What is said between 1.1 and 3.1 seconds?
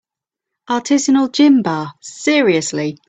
gin bar, seriously?!